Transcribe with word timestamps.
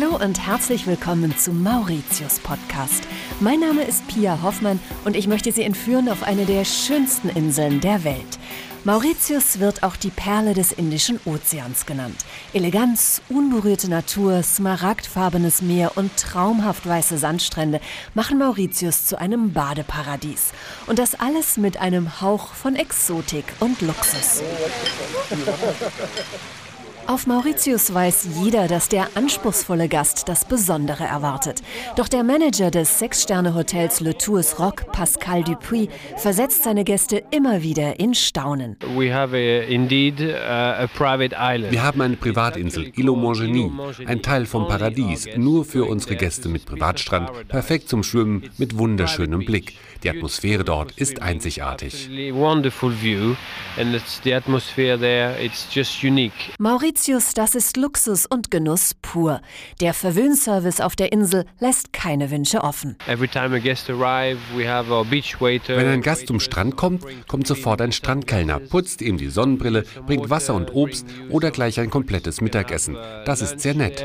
Hallo 0.00 0.16
und 0.22 0.46
herzlich 0.46 0.86
willkommen 0.86 1.36
zum 1.36 1.62
Mauritius 1.62 2.38
Podcast. 2.38 3.02
Mein 3.40 3.58
Name 3.58 3.82
ist 3.82 4.06
Pia 4.06 4.40
Hoffmann 4.42 4.78
und 5.04 5.16
ich 5.16 5.26
möchte 5.26 5.50
Sie 5.50 5.62
entführen 5.62 6.08
auf 6.08 6.22
eine 6.22 6.44
der 6.44 6.64
schönsten 6.64 7.28
Inseln 7.30 7.80
der 7.80 8.04
Welt. 8.04 8.38
Mauritius 8.84 9.58
wird 9.58 9.82
auch 9.82 9.96
die 9.96 10.10
Perle 10.10 10.54
des 10.54 10.70
Indischen 10.70 11.18
Ozeans 11.24 11.84
genannt. 11.84 12.16
Eleganz, 12.52 13.22
unberührte 13.28 13.90
Natur, 13.90 14.42
smaragdfarbenes 14.44 15.62
Meer 15.62 15.96
und 15.96 16.16
traumhaft 16.16 16.86
weiße 16.86 17.18
Sandstrände 17.18 17.80
machen 18.14 18.38
Mauritius 18.38 19.06
zu 19.06 19.18
einem 19.18 19.52
Badeparadies. 19.52 20.52
Und 20.86 21.00
das 21.00 21.16
alles 21.18 21.56
mit 21.56 21.80
einem 21.80 22.20
Hauch 22.20 22.52
von 22.54 22.76
Exotik 22.76 23.46
und 23.58 23.80
Luxus. 23.80 24.42
Auf 27.08 27.26
Mauritius 27.26 27.94
weiß 27.94 28.28
jeder, 28.38 28.68
dass 28.68 28.90
der 28.90 29.08
anspruchsvolle 29.14 29.88
Gast 29.88 30.28
das 30.28 30.44
Besondere 30.44 31.04
erwartet. 31.04 31.62
Doch 31.96 32.06
der 32.06 32.22
Manager 32.22 32.70
des 32.70 32.98
Sechs-Sterne-Hotels 32.98 34.00
Le 34.00 34.18
Tours 34.18 34.58
Rock, 34.58 34.92
Pascal 34.92 35.42
Dupuis, 35.42 35.88
versetzt 36.18 36.64
seine 36.64 36.84
Gäste 36.84 37.22
immer 37.30 37.62
wieder 37.62 37.98
in 37.98 38.12
Staunen. 38.12 38.76
Uh, 38.84 39.10
a 39.10 40.86
private 40.86 41.34
island. 41.34 41.72
Wir 41.72 41.82
haben 41.82 42.02
eine 42.02 42.16
Privatinsel, 42.16 42.92
Île 42.94 43.16
Mangeny, 43.16 43.72
ein 44.04 44.20
Teil 44.20 44.44
vom 44.44 44.68
Paradies, 44.68 45.28
nur 45.34 45.64
für 45.64 45.86
unsere 45.86 46.14
Gäste 46.14 46.50
mit 46.50 46.66
Privatstrand, 46.66 47.48
perfekt 47.48 47.88
zum 47.88 48.02
Schwimmen, 48.02 48.50
mit 48.58 48.76
wunderschönem 48.76 49.46
Blick. 49.46 49.78
Die 50.02 50.10
Atmosphäre 50.10 50.62
dort 50.62 50.92
ist 50.92 51.22
einzigartig. 51.22 52.10
Wonderful 52.34 52.92
Mauritius, 56.98 57.32
das 57.34 57.54
ist 57.54 57.76
Luxus 57.76 58.26
und 58.26 58.50
Genuss 58.50 58.94
pur. 59.00 59.40
Der 59.80 59.94
Verwöhnservice 59.94 60.80
auf 60.80 60.96
der 60.96 61.12
Insel 61.12 61.44
lässt 61.60 61.92
keine 61.92 62.32
Wünsche 62.32 62.64
offen. 62.64 62.96
Every 63.06 63.28
time 63.28 63.54
a 63.54 63.60
guest 63.60 63.88
arrive, 63.88 64.38
we 64.56 64.68
have 64.68 64.90
our 64.90 65.04
beach 65.04 65.40
waiter. 65.40 65.76
Wenn 65.76 65.86
ein 65.86 66.02
Gast 66.02 66.26
zum 66.26 66.40
Strand 66.40 66.76
kommt, 66.76 67.04
kommt 67.28 67.46
sofort 67.46 67.80
ein 67.82 67.92
Strandkellner, 67.92 68.58
putzt 68.58 69.00
ihm 69.00 69.16
die 69.16 69.28
Sonnenbrille, 69.28 69.84
bringt 70.06 70.28
Wasser 70.28 70.56
und 70.56 70.74
Obst 70.74 71.06
oder 71.30 71.52
gleich 71.52 71.78
ein 71.78 71.88
komplettes 71.88 72.40
Mittagessen. 72.40 72.96
Das 73.24 73.42
ist 73.42 73.60
sehr 73.60 73.74
nett. 73.74 74.02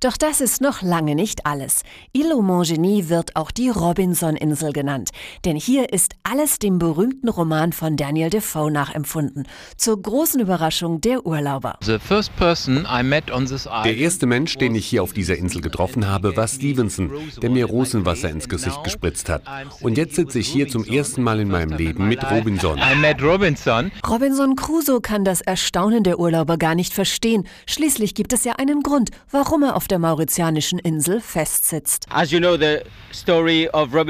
Doch 0.00 0.16
das 0.16 0.40
ist 0.40 0.60
noch 0.60 0.82
lange 0.82 1.14
nicht 1.14 1.46
alles. 1.46 1.82
Île 2.12 2.42
Mangeny 2.42 3.08
wird 3.08 3.36
auch 3.36 3.52
die 3.52 3.68
Robinson-Insel 3.68 4.72
genannt. 4.72 5.10
Denn 5.44 5.56
hier 5.56 5.92
ist 5.92 6.14
alles 6.24 6.58
dem 6.58 6.80
berühmten 6.80 7.28
Roman 7.28 7.72
von 7.72 7.96
Daniel 7.96 8.30
Defoe 8.30 8.72
nachempfunden. 8.72 9.46
Zur 9.76 10.02
großen 10.08 10.40
Überraschung 10.40 11.02
der 11.02 11.26
Urlauber. 11.26 11.76
The 11.84 11.98
first 11.98 12.34
person 12.36 12.86
I 12.90 13.02
met 13.02 13.30
on 13.30 13.44
this 13.44 13.64
Der 13.64 13.84
island 13.84 13.98
erste 14.00 14.26
Mensch, 14.26 14.56
den 14.56 14.74
ich 14.74 14.86
hier 14.86 15.02
auf 15.02 15.12
dieser 15.12 15.36
Insel 15.36 15.60
getroffen 15.60 16.08
habe, 16.08 16.34
war 16.34 16.48
Stevenson, 16.48 17.10
der 17.42 17.50
mir 17.50 17.66
Rosenwasser 17.66 18.30
ins 18.30 18.48
Gesicht 18.48 18.82
gespritzt 18.84 19.28
hat. 19.28 19.42
Und 19.82 19.98
jetzt 19.98 20.14
sitze 20.16 20.38
ich 20.38 20.48
hier 20.48 20.66
zum 20.68 20.84
ersten 20.84 21.22
Mal 21.22 21.40
in 21.40 21.48
meinem 21.48 21.76
Leben 21.76 22.08
mit 22.08 22.24
Robinson. 22.30 22.78
Robinson. 23.22 23.92
Robinson 24.08 24.56
Crusoe 24.56 25.02
kann 25.02 25.24
das 25.24 25.42
Erstaunen 25.42 26.04
der 26.04 26.18
Urlauber 26.18 26.56
gar 26.56 26.74
nicht 26.74 26.94
verstehen. 26.94 27.46
Schließlich 27.66 28.14
gibt 28.14 28.32
es 28.32 28.44
ja 28.44 28.54
einen 28.54 28.82
Grund, 28.82 29.10
warum 29.30 29.62
er 29.62 29.76
auf 29.76 29.88
der 29.88 29.98
mauritianischen 29.98 30.78
Insel 30.78 31.20
festsitzt. 31.20 32.06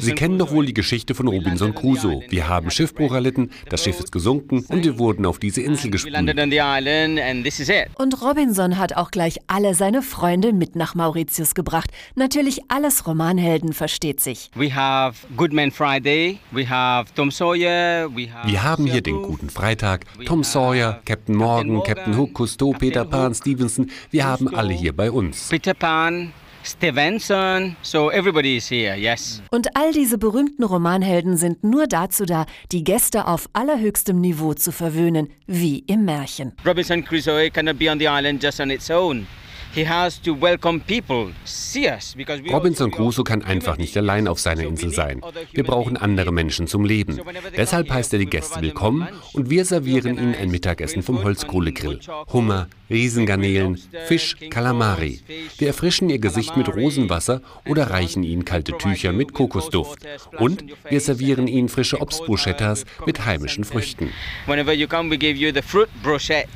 Sie 0.00 0.14
kennen 0.14 0.38
doch 0.38 0.52
wohl 0.52 0.66
die 0.66 0.74
Geschichte 0.74 1.14
von 1.14 1.28
Robinson 1.28 1.74
Crusoe. 1.74 2.22
Wir 2.30 2.48
haben 2.48 2.70
Schiffbruch 2.70 3.12
erlitten, 3.12 3.50
das 3.68 3.84
Schiff 3.84 3.98
ist 3.98 4.12
gesunken 4.12 4.64
und 4.68 4.84
wir 4.84 4.98
wurden 4.98 5.26
auf 5.26 5.38
diese 5.38 5.60
Insel 5.60 5.81
We 5.86 5.90
gespült. 5.90 6.12
landed 6.12 6.38
on 6.38 6.50
the 6.50 6.60
island, 6.60 7.18
and 7.18 7.44
this 7.44 7.60
is 7.60 7.68
it. 7.68 7.88
Und 7.96 8.20
Robinson 8.22 8.78
hat 8.78 8.96
auch 8.96 9.10
gleich 9.10 9.38
alle 9.46 9.74
seine 9.74 10.02
Freunde 10.02 10.52
mit 10.52 10.76
nach 10.76 10.94
Mauritius 10.94 11.54
gebracht. 11.54 11.90
Natürlich 12.14 12.60
alles 12.68 13.06
Romanhelden, 13.06 13.72
versteht 13.72 14.20
sich. 14.20 14.50
We 14.54 14.74
have 14.74 15.26
Goodman 15.36 15.70
Friday, 15.70 16.38
we 16.50 16.68
have 16.68 17.12
Tom 17.14 17.30
Sawyer, 17.30 18.08
we 18.14 18.32
have. 18.32 18.48
Wir 18.48 18.62
haben 18.62 18.86
hier 18.86 19.00
den 19.02 19.22
guten 19.22 19.50
Freitag, 19.50 20.04
Tom 20.26 20.44
Sawyer, 20.44 21.00
Captain 21.04 21.34
Morgan, 21.36 21.82
Captain 21.82 22.16
Hook, 22.16 22.34
Cousteau, 22.34 22.72
Peter 22.72 23.04
Pan, 23.04 23.34
Stevenson. 23.34 23.90
Wir 24.10 24.24
haben 24.24 24.54
alle 24.54 24.72
hier 24.74 24.94
bei 24.94 25.10
uns. 25.10 25.48
Peter 25.48 25.74
Pan, 25.74 26.32
Stevenson. 26.64 27.76
So 27.82 28.10
everybody 28.10 28.56
is 28.56 28.70
here. 28.70 28.96
Yes. 28.96 29.42
Und 29.50 29.76
all 29.76 29.92
diese 29.92 30.18
berühmten 30.18 30.64
Romanhelden 30.64 31.36
sind 31.36 31.64
nur 31.64 31.86
dazu 31.86 32.24
da, 32.24 32.46
die 32.70 32.84
Gäste 32.84 33.26
auf 33.26 33.48
allerhöchstem 33.52 34.20
Niveau 34.20 34.54
zu 34.54 34.72
verwöhnen, 34.72 35.28
wie 35.46 35.80
im 35.80 36.04
Märchen. 36.04 36.52
Robinson 36.64 37.04
Crusoe 37.04 37.50
cannot 37.50 37.78
be 37.78 37.90
on 37.90 37.98
the 37.98 38.06
island 38.06 38.42
just 38.42 38.60
on 38.60 38.70
its 38.70 38.90
own. 38.90 39.26
He 39.74 39.86
has 39.88 40.20
to 40.20 40.38
welcome 40.38 40.80
people, 40.80 41.32
see 41.46 41.88
us, 41.88 42.14
because 42.14 42.42
we 42.42 42.50
Robinson 42.50 42.90
Crusoe 42.90 43.24
kann 43.24 43.42
einfach 43.42 43.78
nicht 43.78 43.96
allein 43.96 44.28
auf 44.28 44.38
seiner 44.38 44.64
Insel 44.64 44.92
sein. 44.92 45.22
Wir 45.50 45.64
brauchen 45.64 45.96
andere 45.96 46.30
Menschen 46.30 46.66
zum 46.66 46.84
Leben. 46.84 47.18
Deshalb 47.56 47.90
heißt 47.90 48.12
er 48.12 48.18
die 48.18 48.26
Gäste 48.26 48.60
willkommen 48.60 49.08
und 49.32 49.48
wir 49.48 49.64
servieren 49.64 50.18
ihnen 50.18 50.34
ein 50.34 50.50
Mittagessen 50.50 51.02
vom 51.02 51.24
Holzkohlegrill. 51.24 52.00
Hummer, 52.34 52.68
Riesengarnelen, 52.90 53.80
Fisch, 54.08 54.36
Kalamari. 54.50 55.22
Wir 55.56 55.68
erfrischen 55.68 56.10
ihr 56.10 56.18
Gesicht 56.18 56.54
mit 56.54 56.68
Rosenwasser 56.68 57.40
oder 57.66 57.88
reichen 57.88 58.24
ihnen 58.24 58.44
kalte 58.44 58.76
Tücher 58.76 59.12
mit 59.12 59.32
Kokosduft. 59.32 60.00
Und 60.36 60.64
wir 60.86 61.00
servieren 61.00 61.48
ihnen 61.48 61.70
frische 61.70 61.98
Obstbruschettas 62.02 62.84
mit 63.06 63.24
heimischen 63.24 63.64
Früchten. 63.64 64.10
Whenever 64.44 64.74
you 64.74 64.86
come, 64.86 65.10
we 65.10 65.16
give 65.16 65.38
you 65.38 65.50
the 65.50 65.62
fruit 65.62 65.88
brochette, 66.02 66.48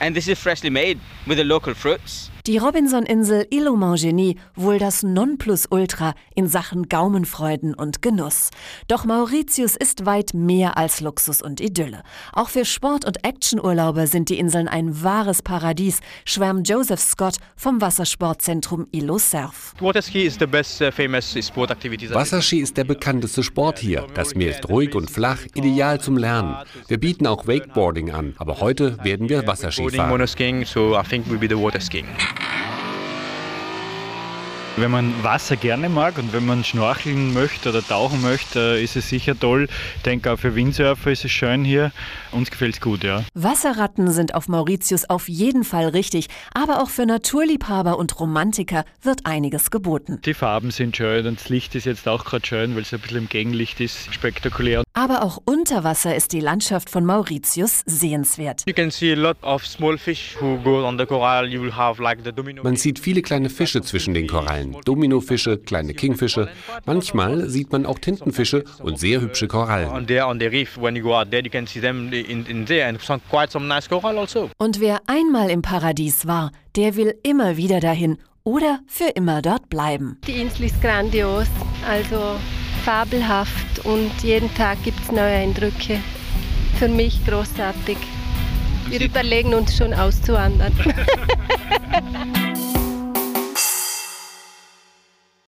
and 0.00 0.16
this 0.16 0.26
is 0.26 0.36
freshly 0.36 0.70
made 0.70 0.98
with 1.26 1.36
the 1.36 1.44
local 1.44 1.76
fruits. 1.76 2.29
Die 2.46 2.56
Robinson-Insel 2.56 3.46
Île 3.52 3.76
Mangeny 3.76 4.36
wohl 4.54 4.78
das 4.78 5.02
Nonplusultra 5.02 6.14
in 6.34 6.48
Sachen 6.48 6.88
Gaumenfreuden 6.88 7.74
und 7.74 8.00
Genuss. 8.00 8.48
Doch 8.88 9.04
Mauritius 9.04 9.76
ist 9.76 10.06
weit 10.06 10.32
mehr 10.32 10.78
als 10.78 11.02
Luxus 11.02 11.42
und 11.42 11.60
Idylle. 11.60 12.02
Auch 12.32 12.48
für 12.48 12.64
Sport- 12.64 13.04
und 13.04 13.24
Actionurlauber 13.24 14.06
sind 14.06 14.30
die 14.30 14.38
Inseln 14.38 14.68
ein 14.68 15.02
wahres 15.02 15.42
Paradies, 15.42 16.00
schwärmt 16.24 16.66
Joseph 16.66 17.00
Scott 17.00 17.36
vom 17.56 17.82
Wassersportzentrum 17.82 18.86
Ilo 18.90 19.18
Surf. 19.18 19.74
Waterski 19.78 20.22
is 20.22 20.36
the 20.38 20.46
best 20.46 20.82
famous 20.94 21.36
sport 21.46 21.70
activity. 21.70 22.06
that 22.06 22.16
Wasserski 22.16 22.60
ist 22.60 22.76
der 22.76 22.84
bekannteste 22.84 23.42
Sport 23.42 23.78
hier. 23.78 24.06
Das 24.14 24.34
Meer 24.34 24.50
ist 24.50 24.68
ruhig 24.68 24.94
und 24.94 25.10
flach, 25.10 25.40
ideal 25.54 26.00
zum 26.00 26.16
Lernen. 26.16 26.56
Wir 26.88 26.98
bieten 26.98 27.26
auch 27.26 27.46
Wakeboarding 27.46 28.10
an, 28.10 28.34
aber 28.38 28.60
heute 28.60 28.96
werden 29.04 29.28
wir 29.28 29.46
Wasserski 29.46 29.90
fahren. 29.90 30.20
Wenn 34.80 34.92
man 34.92 35.12
Wasser 35.22 35.56
gerne 35.56 35.90
mag 35.90 36.16
und 36.16 36.32
wenn 36.32 36.46
man 36.46 36.64
schnorcheln 36.64 37.34
möchte 37.34 37.68
oder 37.68 37.86
tauchen 37.86 38.22
möchte, 38.22 38.60
ist 38.80 38.96
es 38.96 39.10
sicher 39.10 39.38
toll. 39.38 39.68
Ich 39.96 40.02
denke 40.04 40.32
auch 40.32 40.38
für 40.38 40.54
Windsurfer 40.54 41.10
ist 41.10 41.22
es 41.22 41.30
schön 41.30 41.66
hier. 41.66 41.92
Uns 42.32 42.50
gefällt 42.50 42.76
es 42.76 42.80
gut, 42.80 43.04
ja. 43.04 43.22
Wasserratten 43.34 44.10
sind 44.10 44.34
auf 44.34 44.48
Mauritius 44.48 45.04
auf 45.10 45.28
jeden 45.28 45.64
Fall 45.64 45.88
richtig, 45.88 46.28
aber 46.54 46.82
auch 46.82 46.88
für 46.88 47.04
Naturliebhaber 47.04 47.98
und 47.98 48.18
Romantiker 48.18 48.86
wird 49.02 49.26
einiges 49.26 49.70
geboten. 49.70 50.20
Die 50.24 50.32
Farben 50.32 50.70
sind 50.70 50.96
schön 50.96 51.26
und 51.26 51.40
das 51.40 51.50
Licht 51.50 51.74
ist 51.74 51.84
jetzt 51.84 52.08
auch 52.08 52.24
gerade 52.24 52.46
schön, 52.46 52.74
weil 52.74 52.82
es 52.82 52.94
ein 52.94 53.00
bisschen 53.00 53.18
im 53.18 53.28
Gegenlicht 53.28 53.80
ist. 53.80 54.14
Spektakulär. 54.14 54.82
Aber 55.00 55.22
auch 55.22 55.38
unter 55.46 55.82
Wasser 55.82 56.14
ist 56.14 56.34
die 56.34 56.40
Landschaft 56.40 56.90
von 56.90 57.06
Mauritius 57.06 57.82
sehenswert. 57.86 58.64
Man 62.62 62.76
sieht 62.76 62.98
viele 62.98 63.22
kleine 63.22 63.48
Fische 63.48 63.80
zwischen 63.80 64.12
den 64.12 64.26
Korallen. 64.26 64.76
Dominofische, 64.84 65.56
kleine 65.56 65.94
Kingfische. 65.94 66.50
Manchmal 66.84 67.48
sieht 67.48 67.72
man 67.72 67.86
auch 67.86 67.98
Tintenfische 67.98 68.64
und 68.82 68.98
sehr 68.98 69.22
hübsche 69.22 69.48
Korallen. 69.48 69.88
Und 69.88 70.10
wer 74.80 75.00
einmal 75.06 75.50
im 75.50 75.62
Paradies 75.62 76.26
war, 76.26 76.52
der 76.76 76.96
will 76.96 77.14
immer 77.22 77.56
wieder 77.56 77.80
dahin 77.80 78.18
oder 78.44 78.80
für 78.86 79.08
immer 79.14 79.40
dort 79.40 79.70
bleiben. 79.70 80.18
Die 80.26 80.42
Insel 80.42 80.64
ist 80.64 80.82
grandios, 80.82 81.46
also 81.88 82.36
fabelhaft 82.80 83.84
und 83.84 84.10
jeden 84.22 84.52
Tag 84.54 84.82
gibt 84.82 85.00
es 85.00 85.12
neue 85.12 85.36
Eindrücke. 85.36 85.98
Für 86.78 86.88
mich 86.88 87.24
großartig. 87.26 87.96
Wir 88.88 89.00
überlegen 89.02 89.54
uns 89.54 89.76
schon 89.76 89.94
auszuwandern. 89.94 90.72